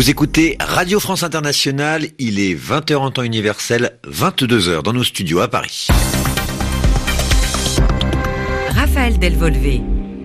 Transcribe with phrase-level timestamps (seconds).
[0.00, 5.40] Vous écoutez Radio France Internationale, il est 20h en temps universel, 22h dans nos studios
[5.40, 5.88] à Paris.
[8.70, 9.82] Raphaël Delvolvé.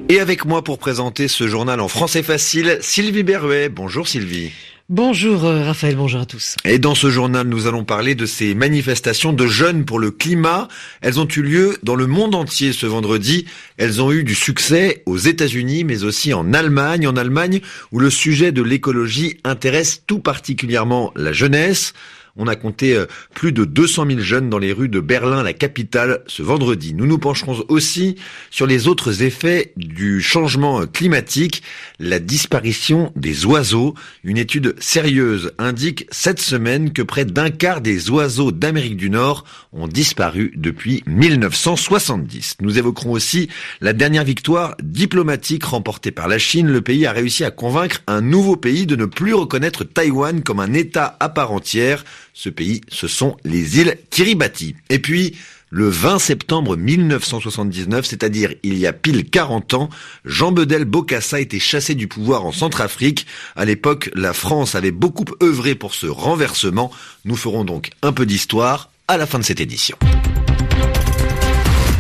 [0.08, 3.68] Et avec moi pour présenter ce journal en français facile, Sylvie Berruet.
[3.68, 4.54] Bonjour Sylvie.
[4.90, 6.58] Bonjour euh, Raphaël, bonjour à tous.
[6.64, 10.68] Et dans ce journal, nous allons parler de ces manifestations de jeunes pour le climat.
[11.02, 13.48] Elles ont eu lieu dans le monde entier ce vendredi.
[13.78, 18.12] Elles ont eu du succès aux États-Unis, mais aussi en Allemagne, en Allemagne où le
[18.12, 21.94] sujet de l'écologie intéresse tout particulièrement la jeunesse.
[22.38, 25.54] On a compté euh, plus de 200 000 jeunes dans les rues de Berlin, la
[25.54, 26.94] capitale, ce vendredi.
[26.94, 28.16] Nous nous pencherons aussi
[28.52, 31.64] sur les autres effets du changement climatique,
[31.98, 33.96] la disparition des oiseaux.
[34.26, 39.46] Une étude sérieuse indique cette semaine que près d'un quart des oiseaux d'Amérique du Nord
[39.72, 42.58] ont disparu depuis 1970.
[42.60, 43.50] Nous évoquerons aussi
[43.80, 46.68] la dernière victoire diplomatique remportée par la Chine.
[46.68, 50.60] Le pays a réussi à convaincre un nouveau pays de ne plus reconnaître Taïwan comme
[50.60, 52.04] un État à part entière.
[52.38, 54.76] Ce pays, ce sont les îles Kiribati.
[54.90, 55.38] Et puis,
[55.70, 59.90] le 20 septembre 1979, c'est-à-dire il y a pile 40 ans,
[60.26, 63.26] Jean Bedel Bokassa était chassé du pouvoir en Centrafrique.
[63.56, 66.92] À l'époque, la France avait beaucoup œuvré pour ce renversement.
[67.24, 69.96] Nous ferons donc un peu d'histoire à la fin de cette édition.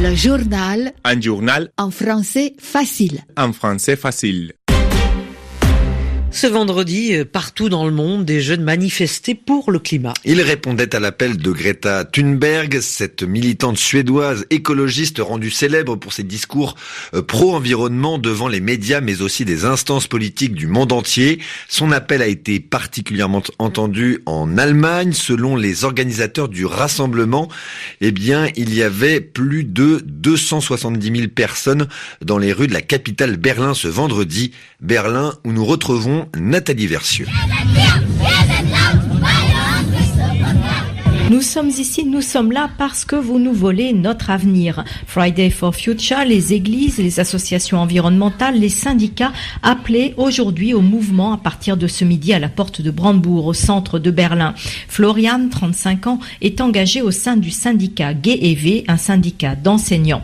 [0.01, 0.91] Le journal.
[1.05, 1.69] Un journal.
[1.77, 3.23] En français facile.
[3.37, 4.51] En français facile.
[6.35, 10.13] Ce vendredi, euh, partout dans le monde, des jeunes manifestaient pour le climat.
[10.25, 16.23] Ils répondaient à l'appel de Greta Thunberg, cette militante suédoise écologiste rendue célèbre pour ses
[16.23, 16.75] discours
[17.13, 21.39] euh, pro-environnement devant les médias mais aussi des instances politiques du monde entier.
[21.69, 25.13] Son appel a été particulièrement entendu en Allemagne.
[25.13, 27.47] Selon les organisateurs du rassemblement,
[28.01, 31.87] eh bien, il y avait plus de 270 000 personnes
[32.21, 34.51] dans les rues de la capitale Berlin ce vendredi.
[34.81, 37.27] Berlin où nous retrouvons Nathalie Versieux.
[41.31, 44.85] Nous sommes ici, nous sommes là parce que vous nous volez notre avenir.
[45.07, 49.33] Friday for Future, les églises, les associations environnementales, les syndicats
[49.63, 53.53] appelaient aujourd'hui au mouvement à partir de ce midi à la porte de Brandebourg, au
[53.55, 54.53] centre de Berlin.
[54.87, 60.21] Florian, 35 ans, est engagé au sein du syndicat GEV, un syndicat d'enseignants.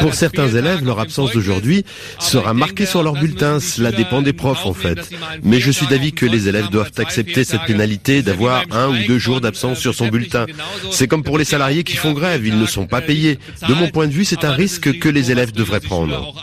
[0.00, 1.84] Pour certains élèves, leur absence d'aujourd'hui
[2.18, 3.60] sera marquée sur leur bulletin.
[3.60, 5.10] Cela dépend des profs en fait.
[5.42, 9.18] Mais je suis d'avis que les élèves doivent accepter cette pénalité d'avoir un ou deux
[9.18, 10.46] jours d'absence sur son bulletin.
[10.90, 13.38] C'est comme pour les salariés qui font grève, ils ne sont pas payés.
[13.68, 16.34] De mon point de vue, c'est un risque que les élèves devraient prendre.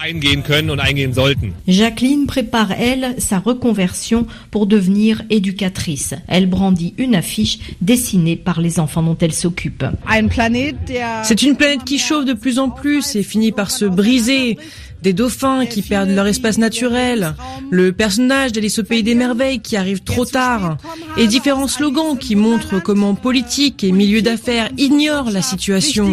[1.68, 6.14] Jacqueline prépare, elle, sa reconversion pour devenir éducatrice.
[6.28, 9.86] Elle brandit une affiche dessinée par les enfants dont elle s'occupe.
[11.24, 14.58] C'est une planète qui chauffe de plus en plus et finit par se briser
[15.04, 17.36] des dauphins qui perdent leur espace naturel,
[17.70, 20.78] le personnage d'Alice au pays des merveilles qui arrive trop tard,
[21.18, 26.08] et différents slogans qui montrent comment politique et milieu d'affaires ignorent la situation.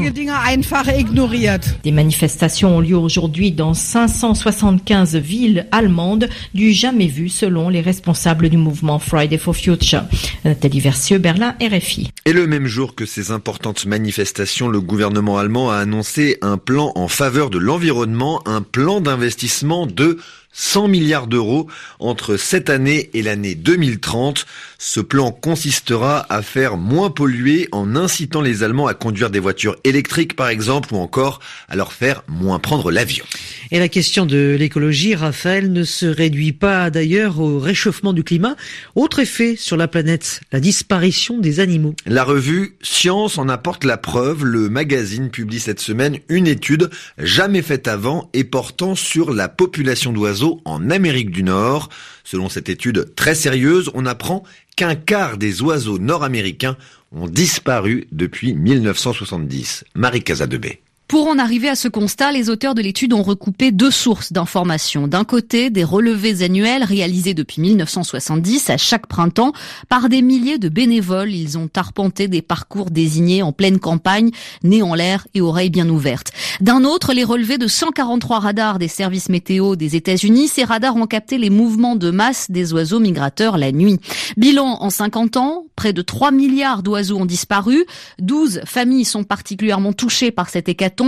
[1.84, 8.48] Des manifestations ont lieu aujourd'hui dans 575 villes allemandes, du jamais vu selon les responsables
[8.48, 10.02] du mouvement Friday for Future.
[10.44, 12.10] Nathalie Versieux, Berlin, RFI.
[12.26, 16.90] Et le même jour que ces importantes manifestations, le gouvernement allemand a annoncé un plan
[16.96, 20.16] en faveur de l'environnement, un plan plan d'investissement de
[20.52, 21.68] 100 milliards d'euros
[21.98, 24.46] entre cette année et l'année 2030.
[24.78, 29.76] Ce plan consistera à faire moins polluer en incitant les Allemands à conduire des voitures
[29.84, 33.24] électriques par exemple ou encore à leur faire moins prendre l'avion.
[33.70, 38.56] Et la question de l'écologie, Raphaël, ne se réduit pas d'ailleurs au réchauffement du climat.
[38.96, 41.94] Autre effet sur la planète, la disparition des animaux.
[42.06, 44.44] La revue Science en apporte la preuve.
[44.44, 50.12] Le magazine publie cette semaine une étude jamais faite avant et portant sur la population
[50.12, 51.88] d'oiseaux en Amérique du Nord.
[52.24, 54.42] Selon cette étude très sérieuse, on apprend
[54.76, 56.76] qu'un quart des oiseaux nord-américains
[57.12, 59.84] ont disparu depuis 1970.
[59.94, 60.80] Marie Casadebé.
[61.10, 65.08] Pour en arriver à ce constat, les auteurs de l'étude ont recoupé deux sources d'informations.
[65.08, 69.52] D'un côté, des relevés annuels réalisés depuis 1970 à chaque printemps
[69.88, 71.32] par des milliers de bénévoles.
[71.32, 74.30] Ils ont arpenté des parcours désignés en pleine campagne,
[74.62, 76.30] nez en l'air et oreilles bien ouvertes.
[76.60, 80.46] D'un autre, les relevés de 143 radars des services météo des États-Unis.
[80.46, 83.98] Ces radars ont capté les mouvements de masse des oiseaux migrateurs la nuit.
[84.36, 87.84] Bilan en 50 ans, près de 3 milliards d'oiseaux ont disparu.
[88.20, 90.99] 12 familles sont particulièrement touchées par cette hécatombe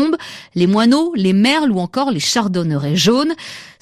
[0.54, 3.34] les moineaux, les merles ou encore les chardonnerets jaunes.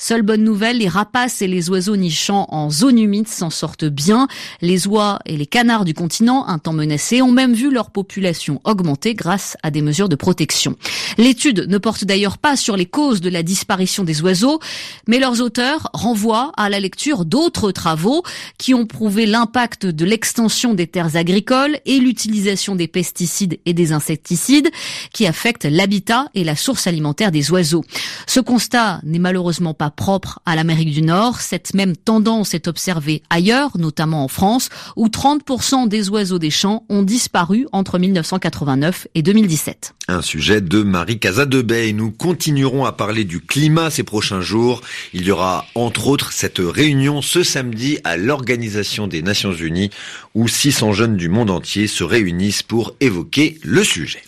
[0.03, 4.29] Seule bonne nouvelle, les rapaces et les oiseaux nichant en zone humide s'en sortent bien.
[4.63, 8.63] Les oies et les canards du continent, un temps menacés, ont même vu leur population
[8.65, 10.77] augmenter grâce à des mesures de protection.
[11.19, 14.59] L'étude ne porte d'ailleurs pas sur les causes de la disparition des oiseaux,
[15.07, 18.23] mais leurs auteurs renvoient à la lecture d'autres travaux
[18.57, 23.93] qui ont prouvé l'impact de l'extension des terres agricoles et l'utilisation des pesticides et des
[23.93, 24.71] insecticides
[25.13, 27.85] qui affectent l'habitat et la source alimentaire des oiseaux.
[28.27, 31.41] Ce constat n'est malheureusement pas propre à l'Amérique du Nord.
[31.41, 36.85] Cette même tendance est observée ailleurs, notamment en France, où 30% des oiseaux des champs
[36.89, 39.95] ont disparu entre 1989 et 2017.
[40.09, 41.93] Un sujet de Marie Casadebey.
[41.93, 44.81] Nous continuerons à parler du climat ces prochains jours.
[45.13, 49.91] Il y aura entre autres cette réunion ce samedi à l'Organisation des Nations Unies
[50.35, 54.23] où 600 jeunes du monde entier se réunissent pour évoquer le sujet.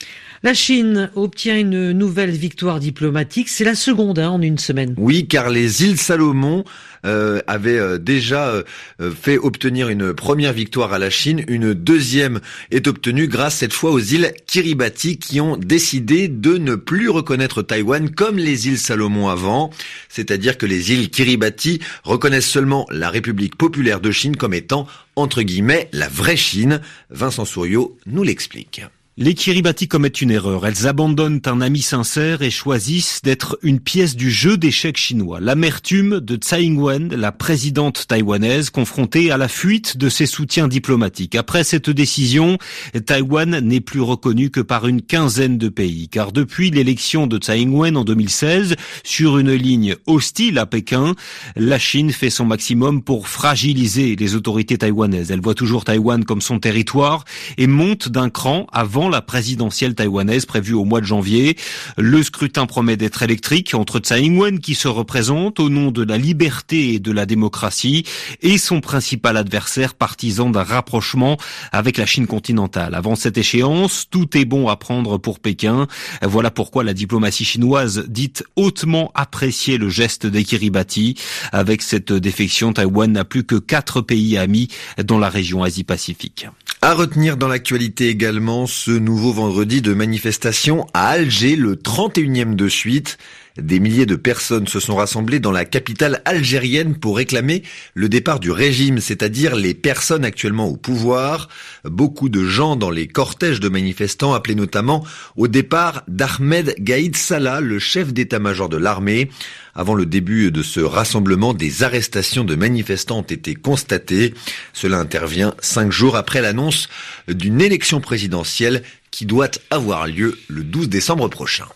[0.44, 3.48] La Chine obtient une nouvelle victoire diplomatique.
[3.48, 4.92] C'est la seconde hein, en une semaine.
[4.98, 6.64] Oui, car les îles Salomon
[7.06, 8.64] euh, avaient euh, déjà euh,
[9.12, 11.44] fait obtenir une première victoire à la Chine.
[11.46, 12.40] Une deuxième
[12.72, 17.62] est obtenue grâce cette fois aux îles Kiribati qui ont décidé de ne plus reconnaître
[17.62, 19.70] Taïwan comme les îles Salomon avant.
[20.08, 25.42] C'est-à-dire que les îles Kiribati reconnaissent seulement la République populaire de Chine comme étant, entre
[25.42, 26.80] guillemets, la vraie Chine.
[27.10, 28.82] Vincent Souriau nous l'explique.
[29.18, 30.66] Les Kiribati commettent une erreur.
[30.66, 35.38] Elles abandonnent un ami sincère et choisissent d'être une pièce du jeu d'échecs chinois.
[35.38, 41.34] L'amertume de Tsai Ing-wen, la présidente taïwanaise, confrontée à la fuite de ses soutiens diplomatiques.
[41.34, 42.56] Après cette décision,
[43.04, 46.08] Taïwan n'est plus reconnu que par une quinzaine de pays.
[46.08, 51.14] Car depuis l'élection de Tsai Ing-wen en 2016, sur une ligne hostile à Pékin,
[51.54, 55.30] la Chine fait son maximum pour fragiliser les autorités taïwanaises.
[55.30, 57.26] Elle voit toujours Taïwan comme son territoire
[57.58, 61.56] et monte d'un cran avant la présidentielle taïwanaise prévue au mois de janvier.
[61.96, 66.18] Le scrutin promet d'être électrique entre Tsai Ing-wen qui se représente au nom de la
[66.18, 68.04] liberté et de la démocratie
[68.40, 71.36] et son principal adversaire partisan d'un rapprochement
[71.72, 72.94] avec la Chine continentale.
[72.94, 75.86] Avant cette échéance, tout est bon à prendre pour Pékin.
[76.22, 81.16] Voilà pourquoi la diplomatie chinoise dit hautement apprécier le geste des Kiribati.
[81.52, 84.68] Avec cette défection, Taïwan n'a plus que quatre pays amis
[85.02, 86.46] dans la région Asie-Pacifique.
[86.84, 92.68] À retenir dans l'actualité également ce nouveau vendredi de manifestation à Alger, le 31e de
[92.68, 93.18] suite.
[93.58, 97.62] Des milliers de personnes se sont rassemblées dans la capitale algérienne pour réclamer
[97.94, 101.48] le départ du régime, c'est-à-dire les personnes actuellement au pouvoir.
[101.84, 105.04] Beaucoup de gens dans les cortèges de manifestants appelaient notamment
[105.36, 109.30] au départ d'Ahmed Gaïd Salah, le chef d'état-major de l'armée.
[109.74, 114.32] Avant le début de ce rassemblement, des arrestations de manifestants ont été constatées.
[114.72, 116.88] Cela intervient cinq jours après l'annonce
[117.28, 121.66] d'une élection présidentielle qui doit avoir lieu le 12 décembre prochain.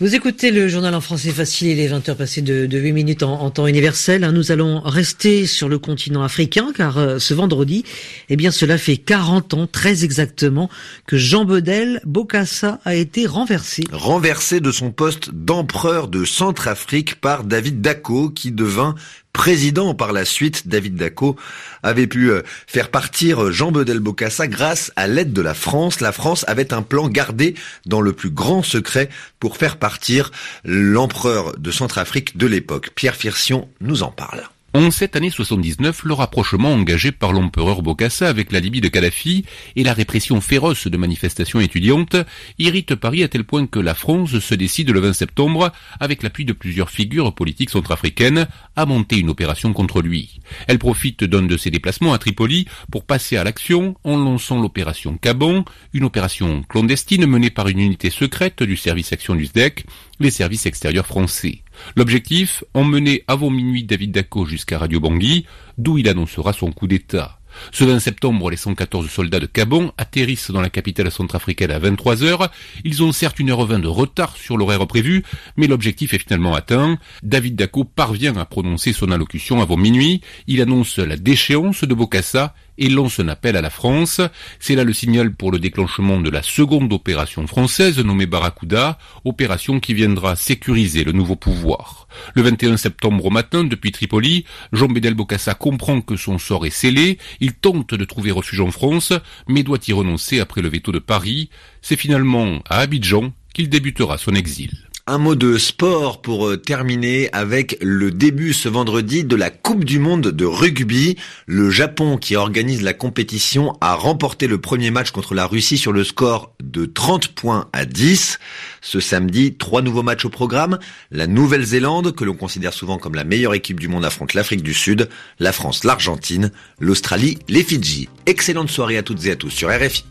[0.00, 3.22] Vous écoutez le journal en français facile, il est 20h passé de, de 8 minutes
[3.22, 4.24] en, temps universel.
[4.24, 4.32] Hein.
[4.32, 7.84] Nous allons rester sur le continent africain car euh, ce vendredi,
[8.28, 10.68] eh bien cela fait 40 ans très exactement
[11.06, 13.84] que Jean Bedel Bokassa a été renversé.
[13.92, 18.96] Renversé de son poste d'empereur de Centrafrique par David Dacko qui devint
[19.34, 21.36] président par la suite, David Daco,
[21.82, 26.00] avait pu euh, faire partir Jean Bedel Bokassa grâce à l'aide de la France.
[26.00, 27.54] La France avait un plan gardé
[27.84, 29.10] dans le plus grand secret
[29.40, 30.30] pour faire partir
[30.64, 32.92] l'empereur de Centrafrique de l'époque.
[32.94, 34.48] Pierre Firsion nous en parle.
[34.76, 39.44] En cette année 79, le rapprochement engagé par l'empereur Bokassa avec la Libye de Kadhafi
[39.76, 42.16] et la répression féroce de manifestations étudiantes
[42.58, 46.44] irritent Paris à tel point que la France se décide le 20 septembre, avec l'appui
[46.44, 50.40] de plusieurs figures politiques centrafricaines, à monter une opération contre lui.
[50.66, 55.16] Elle profite d'un de ses déplacements à Tripoli pour passer à l'action en lançant l'opération
[55.18, 59.86] Cabon, une opération clandestine menée par une unité secrète du service action du SDEC,
[60.18, 61.63] les services extérieurs français.
[61.96, 65.46] L'objectif, emmener avant minuit David Daco jusqu'à Radio Bangui,
[65.78, 67.40] d'où il annoncera son coup d'État.
[67.72, 72.22] Ce 20 septembre, les 114 soldats de Cabon atterrissent dans la capitale centrafricaine à 23
[72.24, 72.50] heures.
[72.84, 75.24] Ils ont certes une heure vingt de retard sur l'horaire prévu,
[75.56, 76.98] mais l'objectif est finalement atteint.
[77.22, 80.20] David Daco parvient à prononcer son allocution avant minuit.
[80.46, 84.20] Il annonce la déchéance de Bokassa et lance un appel à la France.
[84.58, 89.80] C'est là le signal pour le déclenchement de la seconde opération française nommée Barracuda, opération
[89.80, 92.08] qui viendra sécuriser le nouveau pouvoir.
[92.34, 96.70] Le 21 septembre au matin, depuis Tripoli, Jean Bédel Bokassa comprend que son sort est
[96.70, 99.12] scellé, il tente de trouver refuge en France,
[99.48, 101.50] mais doit y renoncer après le veto de Paris.
[101.82, 104.83] C'est finalement à Abidjan qu'il débutera son exil.
[105.06, 109.84] Un mot de sport pour euh, terminer avec le début ce vendredi de la Coupe
[109.84, 111.18] du Monde de rugby.
[111.44, 115.92] Le Japon qui organise la compétition a remporté le premier match contre la Russie sur
[115.92, 118.38] le score de 30 points à 10.
[118.80, 120.78] Ce samedi, trois nouveaux matchs au programme.
[121.10, 124.72] La Nouvelle-Zélande, que l'on considère souvent comme la meilleure équipe du monde, affronte l'Afrique du
[124.72, 128.08] Sud, la France, l'Argentine, l'Australie, les Fidji.
[128.24, 130.06] Excellente soirée à toutes et à tous sur RFI.